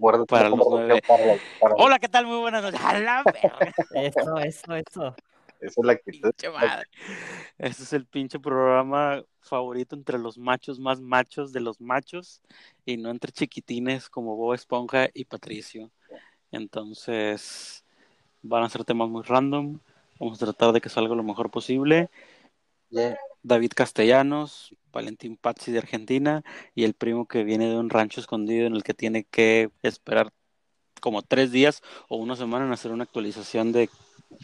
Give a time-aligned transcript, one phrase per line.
[0.00, 1.02] Guarda Para los nueve.
[1.06, 2.26] Para, para- Hola, ¿qué tal?
[2.26, 2.80] Muy buenas noches.
[2.82, 3.74] A la verga.
[3.94, 5.14] Eso, eso, eso.
[5.60, 6.30] Esa es la actitud.
[6.30, 6.86] Pinche madre.
[7.58, 12.40] Este es el pinche programa favorito entre los machos más machos de los machos
[12.86, 15.90] y no entre chiquitines como Bob Esponja y Patricio.
[16.50, 17.84] Entonces,
[18.40, 19.80] van a ser temas muy random.
[20.18, 22.08] Vamos a tratar de que salga lo mejor posible.
[22.88, 23.18] Yeah.
[23.42, 26.42] David Castellanos, Valentín Pazzi de Argentina
[26.74, 30.32] y el primo que viene de un rancho escondido en el que tiene que esperar
[31.00, 33.88] como tres días o una semana en hacer una actualización de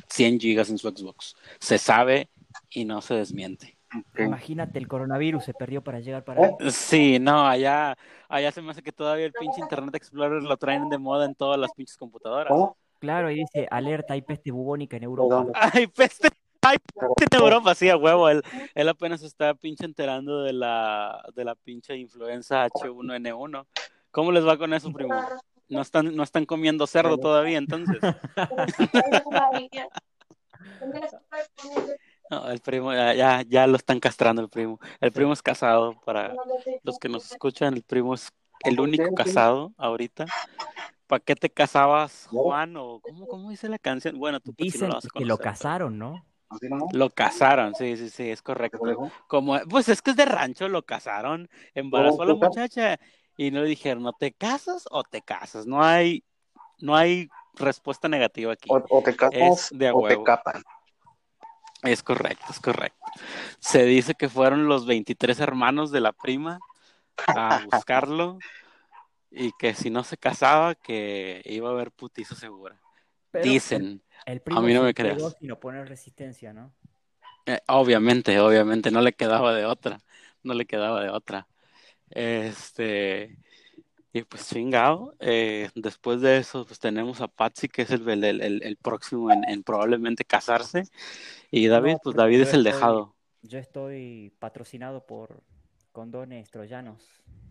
[0.08, 1.36] 100 gigas en su Xbox.
[1.60, 2.30] Se sabe
[2.70, 3.76] y no se desmiente.
[4.18, 6.70] Imagínate, el coronavirus se perdió para llegar para ahí.
[6.70, 7.96] Sí, no, allá,
[8.28, 11.34] allá se me hace que todavía el pinche Internet Explorer lo traen de moda en
[11.34, 12.48] todas las pinches computadoras.
[12.48, 12.76] ¿Cómo?
[12.98, 15.36] Claro, y dice, alerta, hay peste bubónica en Europa.
[15.36, 15.52] Perdón.
[15.54, 16.28] Ay, peste,
[16.68, 16.78] ay,
[17.20, 18.28] en Europa, sí, a huevo.
[18.28, 18.42] Él,
[18.74, 23.66] él apenas se está pinche enterando de la, de la pinche influenza H1N1.
[24.10, 25.14] ¿Cómo les va con eso, primo?
[25.68, 27.98] No están, no están comiendo cerdo todavía, entonces.
[32.28, 34.80] No, el primo, ya, ya, ya lo están castrando el primo.
[35.00, 36.34] El primo es casado, para
[36.82, 38.32] los que nos escuchan, el primo es
[38.64, 40.26] el único casado ahorita.
[41.06, 42.76] ¿Para qué te casabas, Juan?
[42.76, 44.18] ¿O cómo, cómo dice la canción?
[44.18, 46.24] Bueno, tú pues, sí Dicen lo vas a que lo casaron, ¿no?
[46.48, 46.92] ¿Así nomás?
[46.92, 49.10] Lo casaron, sí, sí, sí, es ¿Qué correcto.
[49.26, 53.00] Como, pues es que es de rancho, lo casaron, embarazó a la ¿Cómo te muchacha
[53.36, 55.66] y no le dijeron, ¿no te casas o te casas?
[55.66, 56.24] No hay,
[56.78, 58.68] no hay respuesta negativa aquí.
[58.70, 60.62] O, o te casas Es de o te capan.
[61.82, 63.04] Es correcto, es correcto.
[63.58, 66.58] Se dice que fueron los 23 hermanos de la prima
[67.26, 68.38] a buscarlo
[69.30, 72.80] y que si no se casaba, que iba a haber putiza segura.
[73.42, 75.12] Pero Dicen, El primo mí no me creas.
[75.14, 76.72] entregó sin oponer resistencia, ¿no?
[77.46, 80.00] Eh, obviamente, obviamente, no le quedaba de otra,
[80.42, 81.46] no le quedaba de otra.
[82.10, 83.38] Este,
[84.12, 88.24] y pues chingado, eh, después de eso, pues tenemos a Patsy, que es el, el,
[88.40, 90.84] el- el próximo en, en probablemente casarse,
[91.50, 93.14] y David, No, pues David es el estoy- dejado.
[93.42, 95.42] Yo estoy patrocinado por
[95.96, 97.02] condones troyanos.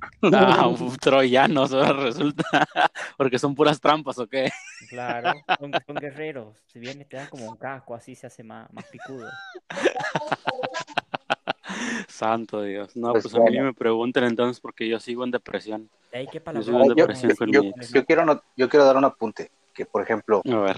[0.21, 0.69] Ah,
[1.01, 2.43] troyanos, ahora resulta,
[3.17, 4.51] porque son puras trampas, ¿o qué?
[4.89, 6.55] Claro, son, son guerreros.
[6.67, 9.27] Si viene, te dan como un casco, así se hace más, más picudo.
[12.07, 12.95] Santo Dios.
[12.95, 15.89] No, Pues pues a mí me pregunten entonces porque yo sigo en depresión.
[16.13, 18.97] Ahí que Yo un yo, depresión con yo- mi- yo quiero, no- yo quiero dar
[18.97, 19.49] un apunte.
[19.73, 20.77] Que, por ejemplo, A ver,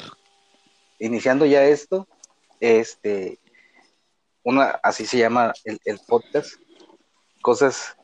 [0.99, 2.07] iniciando ya esto,
[2.59, 3.39] este,
[4.43, 6.55] una, así se llama el, el podcast,
[7.51, 7.95] cosas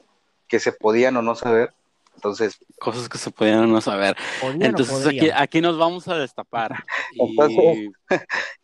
[0.48, 1.74] que se podían o no saber.
[2.16, 4.16] Entonces, cosas que se podían no saber.
[4.40, 6.82] ¿Podían o Entonces aquí, aquí nos vamos a destapar.
[7.12, 7.90] Y, Entonces,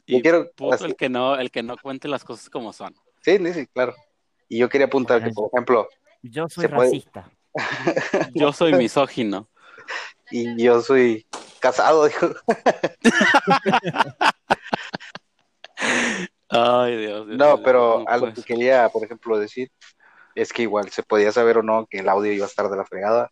[0.05, 2.95] y yo quiero, puto el que no, el que no cuente las cosas como son.
[3.21, 3.93] sí, sí, claro.
[4.47, 5.89] Y yo quería apuntar que, por ejemplo,
[6.21, 7.29] Yo soy puede- racista.
[8.35, 9.49] Yo soy misógino.
[10.31, 11.25] y yo soy
[11.59, 12.29] casado, dijo.
[16.49, 17.27] Ay, Dios.
[17.27, 19.69] Dios, No, pero no algo puede que quería, por ejemplo, decir
[20.41, 22.77] es que igual se podía saber o no que el audio iba a estar de
[22.77, 23.31] la fregada,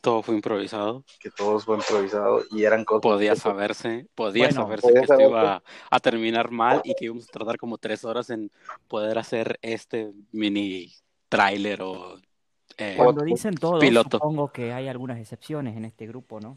[0.00, 1.04] Todo fue improvisado.
[1.20, 3.02] que todo fue improvisado y eran cosas.
[3.02, 7.24] Podía saberse, podía Bueno, saberse podía que esto iba a terminar mal y que íbamos
[7.28, 8.50] a tardar como tres horas en
[8.88, 10.92] poder hacer este mini
[11.28, 12.18] tráiler o
[12.78, 14.16] eh, Cuando dicen todo, piloto.
[14.16, 16.54] supongo que hay algunas excepciones en este grupo, ¿no?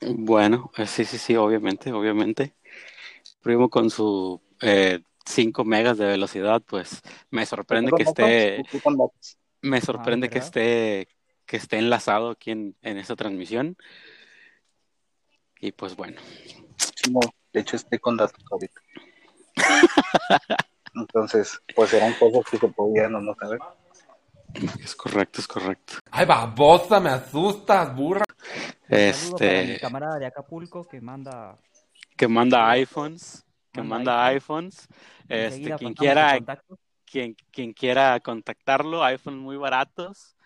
[0.00, 2.54] Bueno, eh, sí, sí, sí, obviamente, obviamente.
[3.42, 4.40] Primo con su
[5.28, 8.62] 5 megas de velocidad, pues me sorprende que esté,
[9.60, 11.08] me sorprende que esté,
[11.44, 13.76] que esté enlazado aquí en, en esta transmisión.
[15.60, 16.20] Y pues bueno,
[17.10, 17.20] No,
[17.52, 18.80] de hecho, estoy con datos ahorita.
[20.94, 23.58] Entonces, pues eran cosas que se podían o no saber.
[24.82, 25.94] es correcto, es correcto.
[26.10, 28.24] Ay, babosa, me asustas, burra.
[28.88, 31.58] Un saludo para mi Este, camarada de Acapulco que manda
[32.16, 33.44] que manda iPhones,
[33.82, 34.88] que Manda manda iPhones.
[35.28, 36.38] Este, quien quiera,
[37.04, 40.36] quien, quien quiera contactarlo, iPhones muy baratos,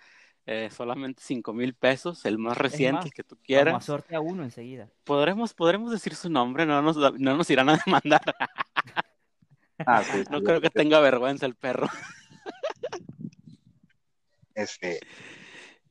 [0.46, 3.84] eh, solamente 5 mil pesos, el más reciente, más, el que tú Vamos a quieras.
[3.84, 4.88] sortear uno enseguida.
[5.04, 8.20] ¿Podremos, podremos decir su nombre, no nos, no nos irán a demandar.
[9.84, 11.88] Ah, sí, No sí, creo que tenga vergüenza el perro.
[14.54, 15.00] Este,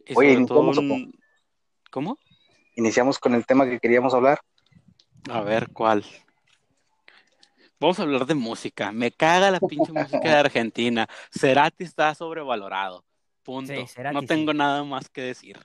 [0.07, 1.13] Y Oye, sobre todo ¿iniciamos o un-
[1.91, 2.17] ¿Cómo?
[2.75, 4.39] iniciamos con el tema que queríamos hablar.
[5.29, 6.05] A ver, ¿cuál?
[7.81, 8.91] Vamos a hablar de música.
[8.91, 11.09] Me caga la pinche música de Argentina.
[11.31, 13.03] Cerati está sobrevalorado.
[13.41, 13.73] Punto.
[13.73, 14.27] Sí, Cerati no sí.
[14.27, 15.57] tengo nada más que decir.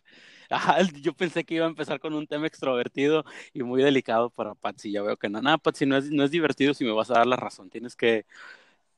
[0.48, 3.22] Ajá, yo pensé que iba a empezar con un tema extrovertido
[3.52, 4.92] y muy delicado para Patsy.
[4.92, 5.42] Ya veo que no.
[5.42, 7.68] Nada, Patsy, no es, no es divertido si me vas a dar la razón.
[7.68, 8.24] Tienes que,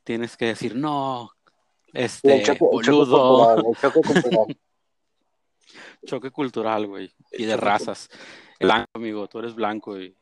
[0.05, 1.33] tienes que decir, no,
[1.93, 3.57] este, el choque, boludo.
[3.57, 4.59] cultural, el choque cultural.
[6.07, 7.13] Choque cultural, güey.
[7.33, 8.09] Y de razas.
[8.61, 10.15] Blanco, amigo, tú eres blanco y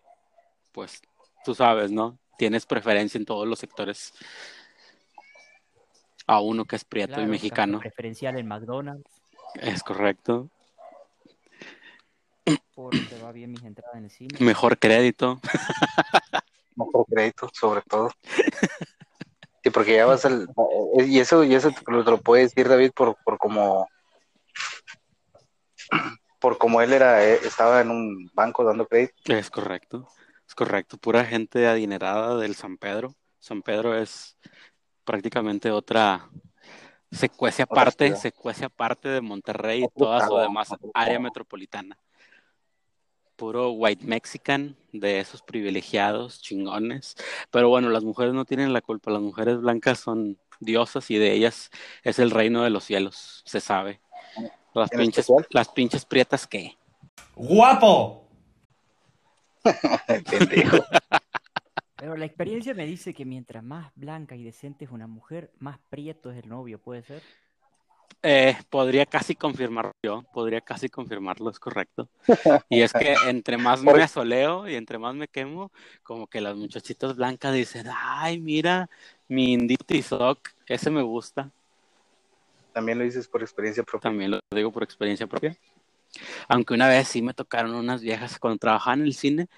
[0.73, 1.03] pues
[1.45, 2.19] tú sabes, ¿no?
[2.39, 4.13] Tienes preferencia en todos los sectores.
[6.27, 7.79] A uno que es prieto Claro, y mexicano.
[7.79, 9.11] Preferencial en McDonald's,
[9.55, 10.51] Es correcto.
[12.75, 14.37] porque va bien mis entradas en el cine.
[14.41, 15.41] Mejor crédito.
[16.77, 18.11] mejor crédito, sobre todo.
[19.63, 20.49] Sí, porque ya vas al...
[20.99, 23.89] eh, Y eso, y eso te lo, te lo puede decir David por, por como...
[26.41, 29.15] Por como él era, eh, estaba en un banco dando crédito.
[29.33, 30.09] Es correcto.
[30.57, 30.97] Correcto.
[30.97, 33.15] Pura gente adinerada del San Pedro.
[33.39, 34.39] San Pedro es
[35.05, 36.31] prácticamente otra
[37.13, 41.99] secuencia aparte, secuencia aparte de Monterrey y toda su demás área metropolitana.
[43.37, 47.17] Puro white mexican de esos privilegiados, chingones.
[47.51, 49.11] Pero bueno, las mujeres no tienen la culpa.
[49.11, 51.71] Las mujeres blancas son diosas y de ellas
[52.03, 54.01] es el reino de los cielos, se sabe.
[54.73, 56.79] Las ¿En pinches, las pinches prietas qué.
[57.35, 58.26] ¡Guapo!
[60.31, 60.79] Pendejo.
[61.97, 65.79] Pero la experiencia me dice que mientras más blanca y decente es una mujer, más
[65.91, 67.23] prieto es el novio, ¿puede ser?
[68.23, 72.09] Eh, podría casi confirmarlo yo, podría casi confirmarlo, es correcto.
[72.69, 75.71] Y es que entre más me asoleo y entre más me quemo,
[76.03, 78.91] como que las muchachitas blancas dicen, ay, mira,
[79.29, 81.51] mi indito tizoc, ese me gusta.
[82.73, 84.11] También lo dices por experiencia propia.
[84.11, 85.57] También lo digo por experiencia propia.
[86.49, 89.49] Aunque una vez sí me tocaron unas viejas cuando trabajaba en el cine,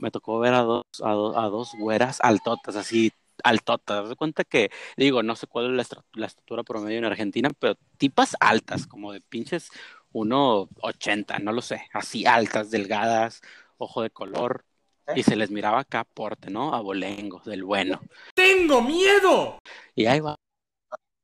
[0.00, 3.12] me tocó ver a dos, a dos, a dos güeras altotas, así
[3.42, 4.08] altotas.
[4.08, 7.76] De cuenta que, digo, no sé cuál es la, la estatura promedio en Argentina, pero
[7.96, 9.70] tipas altas, como de pinches
[10.12, 13.40] 1,80, no lo sé, así altas, delgadas,
[13.78, 14.64] ojo de color,
[15.14, 16.74] y se les miraba acá porte, ¿no?
[16.74, 18.00] Abolengo, del bueno.
[18.34, 19.58] ¡Tengo miedo!
[19.94, 20.36] Y ahí va.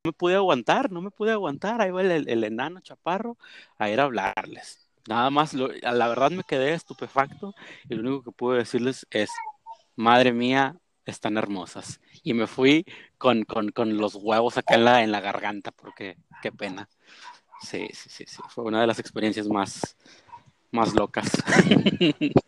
[0.07, 1.81] Me pude aguantar, no me pude aguantar.
[1.81, 3.37] Ahí va el, el enano chaparro
[3.77, 4.89] a ir a hablarles.
[5.09, 7.55] Nada más, la verdad me quedé estupefacto
[7.89, 9.31] y lo único que pude decirles es,
[9.97, 12.01] madre mía, están hermosas.
[12.23, 12.85] Y me fui
[13.19, 16.89] con, con, con los huevos acá en la, en la garganta porque qué pena.
[17.63, 18.43] Sí, sí, sí, sí.
[18.49, 19.97] Fue una de las experiencias más,
[20.71, 21.31] más locas.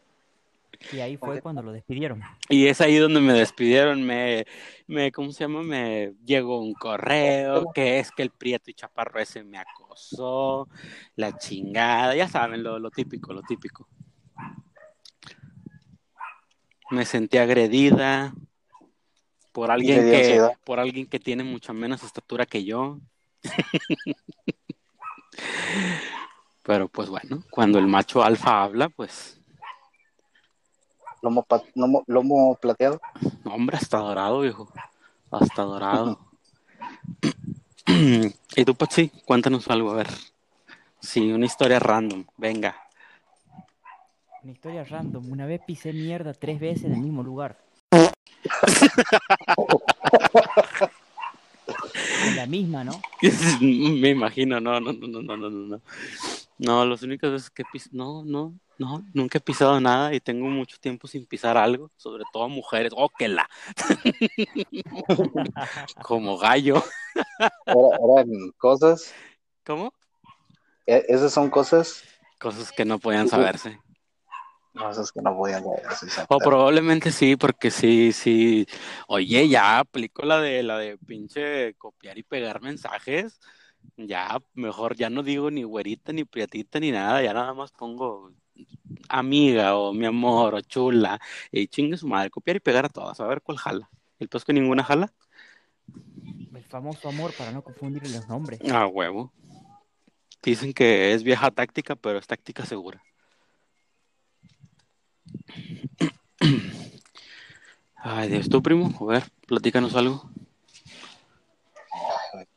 [0.93, 2.23] Y ahí fue cuando lo despidieron.
[2.49, 4.47] Y es ahí donde me despidieron, me,
[4.87, 5.63] me, ¿cómo se llama?
[5.63, 10.69] Me llegó un correo que es que el Prieto y Chaparro ese me acosó,
[11.17, 13.89] la chingada, ya saben, lo, lo típico, lo típico.
[16.91, 18.33] Me sentí agredida
[19.53, 20.53] por alguien que, ansiedad.
[20.65, 23.01] por alguien que tiene mucha menos estatura que yo.
[26.63, 29.38] Pero pues bueno, cuando el macho alfa habla, pues
[31.23, 33.01] Lomo, pa- lomo, lomo plateado.
[33.45, 34.73] No, hombre, hasta dorado, viejo.
[35.31, 36.19] Hasta dorado.
[38.57, 40.09] y tú, Patsy, cuéntanos algo, a ver.
[41.01, 42.77] Sí, una historia random, venga.
[44.43, 45.31] Una historia random.
[45.31, 47.59] Una vez pisé mierda tres veces en el mismo lugar.
[52.35, 53.01] La misma, ¿no?
[53.61, 55.81] Me imagino, no, no, no, no, no, no, no.
[56.59, 60.47] No, las únicas veces que piso, no, no, no, nunca he pisado nada y tengo
[60.47, 62.93] mucho tiempo sin pisar algo, sobre todo mujeres.
[62.97, 63.49] ¡Oh, que la!
[66.03, 66.83] Como gallo.
[67.67, 69.15] Era- eran cosas,
[69.65, 69.93] ¿Cómo?
[70.87, 72.03] eh, esas son cosas,
[72.39, 73.81] Cosas que no podían saberse.
[74.73, 75.65] cosas que no podían
[75.99, 76.07] sí.
[76.29, 78.67] O probablemente sí, porque sí, sí.
[79.09, 83.41] Oye, ya aplico la de la de pinche copiar y pegar mensajes.
[83.97, 88.31] Ya, mejor ya no digo ni güerita, ni prietita, ni nada, ya nada más pongo
[89.09, 91.21] amiga o mi amor o chula.
[91.51, 93.91] Y chingue su madre, copiar y pegar a todas, a ver cuál jala.
[94.19, 95.13] El que ninguna jala.
[96.55, 98.61] El famoso amor para no confundir los nombres.
[98.71, 99.33] Ah, huevo.
[100.43, 103.03] Dicen que es vieja táctica, pero es táctica segura.
[107.97, 110.31] Ay, Dios, tú, primo, a ver, platícanos algo.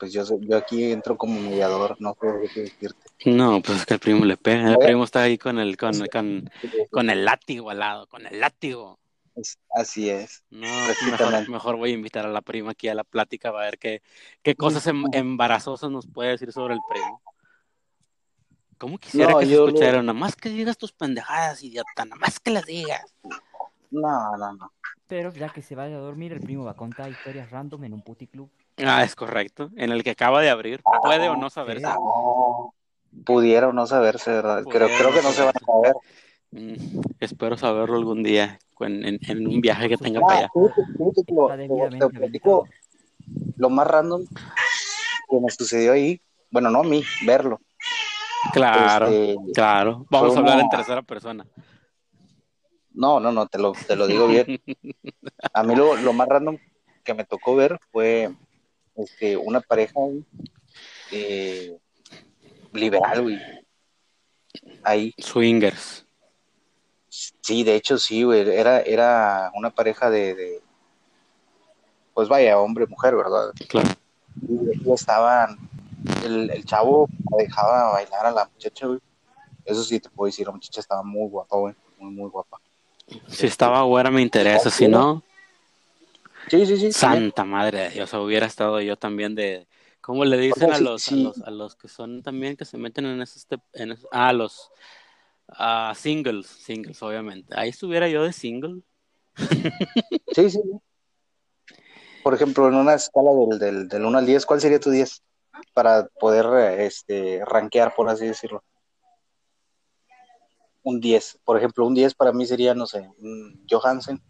[0.01, 3.07] Pues yo, yo aquí entro como mediador, no sé qué decirte.
[3.25, 4.69] No, pues es que el primo le pega.
[4.69, 6.49] El A primo está ahí con el, con, con,
[6.89, 8.97] con el látigo al lado, con el látigo.
[9.75, 10.43] Así es.
[10.49, 10.67] No,
[11.11, 14.01] mejor, mejor voy a invitar a la prima aquí a la plática para ver qué,
[14.41, 17.21] qué cosas em- embarazosas nos puede decir sobre el primo.
[18.79, 20.01] ¿Cómo quisiera No, que se lo- escuchara?
[20.01, 23.03] Nada más que digas tus pendejadas, idiota, nada más que las digas.
[23.91, 24.71] No, no, no.
[25.11, 27.93] Pero ya que se vaya a dormir, el primo va a contar historias random en
[27.93, 28.49] un puticlub.
[28.77, 29.69] Ah, es correcto.
[29.75, 30.81] En el que acaba de abrir.
[31.01, 31.85] Puede o no saberse.
[33.25, 34.63] Pudiera o no saberse, ¿verdad?
[34.63, 35.95] Creo, que no se van a saber.
[36.51, 40.49] Mm, espero saberlo algún día en, en- en un viaje que tenga Ah, para allá.
[41.27, 42.69] lo, platico
[43.57, 44.25] lo más random
[45.29, 46.21] que me sucedió ahí.
[46.51, 47.59] Bueno, no a mí, verlo.
[48.53, 50.05] Claro, Este, claro.
[50.09, 51.45] Vamos a hablar una- en tercera persona.
[52.93, 54.61] No, no, no, te lo, te lo digo bien.
[55.53, 56.57] A mí lo, lo más random
[57.03, 58.31] que me tocó ver fue
[58.95, 59.99] este, una pareja
[61.11, 61.77] eh,
[62.73, 63.39] liberal, güey.
[64.83, 66.05] Ahí, Swingers.
[67.09, 70.61] sí, de hecho sí, güey, era, era una pareja de, de,
[72.13, 73.51] pues vaya, hombre, mujer, ¿verdad?
[73.69, 73.89] Claro.
[74.47, 75.57] Y, y estaban,
[76.25, 77.07] el, el chavo
[77.37, 78.99] dejaba bailar a la muchacha, güey.
[79.65, 82.59] Eso sí te puedo decir, la muchacha estaba muy guapa, güey, muy, muy guapa.
[83.27, 85.23] Si estaba güera me interesa, si no,
[86.49, 86.99] Sí, sí, sí.
[86.99, 87.23] también.
[87.23, 89.67] santa madre de Dios, hubiera estado yo también de...
[90.01, 91.21] ¿Cómo le dicen sea, a, los, sí.
[91.21, 93.47] a los a los que son también que se meten en esos...
[93.47, 94.71] tep- En esos- ah, los
[95.49, 97.53] ah, singles, singles, obviamente.
[97.57, 98.81] Ahí estuviera yo de single.
[100.35, 100.61] Sí, sí.
[102.23, 105.23] Por ejemplo, en una escala del, del, del 1 al 10, ¿cuál sería tu 10?
[105.73, 108.63] Para poder este, rankear, por así decirlo.
[110.83, 111.39] Un 10.
[111.43, 114.21] Por ejemplo, un 10 para mí sería, no sé, un Johansen,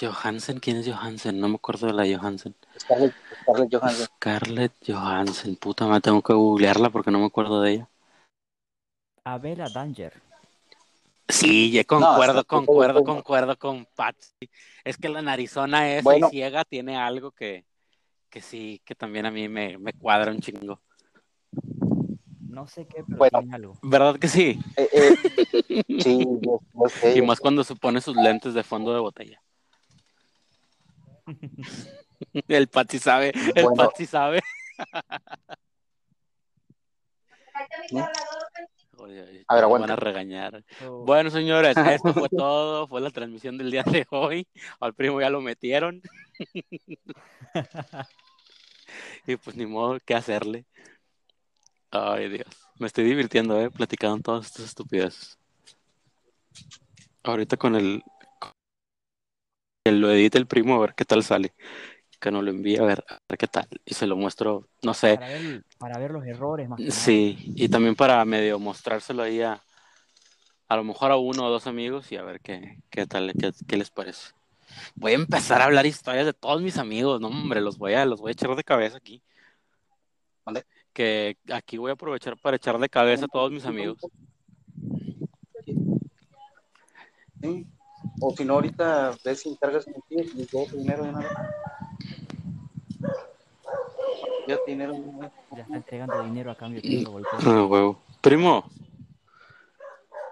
[0.00, 1.38] Johansen, ¿quién es Johansen?
[1.38, 2.56] No me acuerdo de la Johansen.
[2.78, 4.06] Scarlett, Scarlett Johansson.
[4.16, 7.88] Scarlett Johansen, puta madre, tengo que googlearla porque no me acuerdo de ella.
[9.24, 10.20] Abela Danger.
[11.28, 14.50] Sí, ya concuerdo, concuerdo, concuerdo con Patsy.
[14.84, 16.26] Es que la narizona esa Bueno.
[16.26, 17.64] y ciega tiene algo que,
[18.28, 20.80] que sí, que también a mí me, me cuadra un chingo.
[22.52, 23.38] No sé qué, pero Bueno.
[23.40, 23.78] tiene algo.
[23.82, 24.60] ¿Verdad que sí?
[24.76, 25.16] Eh, eh,
[26.00, 27.16] sí, yo, yo sé.
[27.16, 29.42] Y más cuando se pone sus lentes de fondo de botella.
[32.48, 33.74] El Patsy sabe, el Bueno.
[33.74, 34.40] Patsy sabe.
[39.48, 39.86] A ver, aguanta.
[39.86, 40.62] van a regañar.
[40.86, 42.86] Oh, Bueno, señores, esto fue todo.
[42.86, 44.46] Fue la transmisión del día de hoy.
[44.80, 46.00] Al primo ya lo metieron.
[49.26, 50.66] y pues ni modo qué hacerle.
[51.92, 52.48] Ay, Dios.
[52.78, 55.38] Me estoy divirtiendo, eh, platicando todas estas estupideces.
[57.22, 58.02] Ahorita con el.
[59.84, 61.54] Que lo edite el primo a ver qué tal sale.
[62.18, 63.68] Que nos lo envíe a ver, a ver qué tal.
[63.84, 65.16] Y se lo muestro, no sé.
[65.16, 66.94] para, ver, para ver los errores más que nada.
[66.94, 69.62] Sí, y también para medio mostrárselo ahí a,
[70.68, 73.52] a lo mejor a uno o dos amigos y a ver qué, qué tal, qué,
[73.68, 74.30] qué les parece.
[74.94, 78.06] Voy a empezar a hablar historias de todos mis amigos, no hombre, los voy a,
[78.06, 79.22] los voy a echar de cabeza aquí.
[80.46, 80.64] ¿Mande?
[80.92, 83.98] Que aquí voy a aprovechar para echar de cabeza a todos mis amigos.
[87.40, 87.66] Sí.
[88.20, 91.28] O si no, ahorita ves si encargas contigo y todo tu dinero de una vez.
[94.46, 94.94] Ya dinero
[95.56, 97.04] está entregando dinero a cambio de.
[97.44, 97.98] Ah, huevo.
[98.20, 98.64] Primo,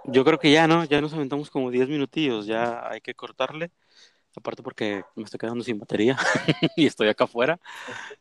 [0.05, 0.85] yo creo que ya, ¿no?
[0.85, 3.71] Ya nos aventamos como 10 minutillos, ya hay que cortarle.
[4.37, 6.17] Aparte porque me estoy quedando sin batería
[6.77, 7.59] y estoy acá afuera.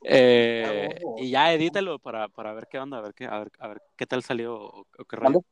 [0.03, 3.67] Eh, y ya edítalo para, para ver qué onda, a ver qué, a ver, a
[3.67, 5.43] ver qué tal salió o, o qué rollo.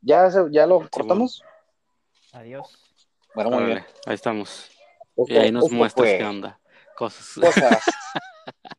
[0.00, 1.42] ¿Ya, ya lo cortamos?
[2.32, 2.76] Adiós.
[3.34, 3.84] Bueno, muy bien.
[4.06, 4.70] Ahí estamos.
[5.28, 6.60] Y ahí nos muestras fue qué onda.
[6.96, 7.38] Cosas.
[7.40, 7.84] Cosas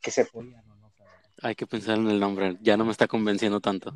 [0.00, 1.12] que se Oigan, no, no saben.
[1.42, 2.56] Hay que pensar en el nombre.
[2.60, 3.94] Ya no me está convenciendo tanto.